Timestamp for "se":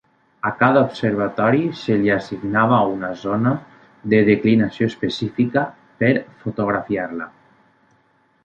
1.81-1.97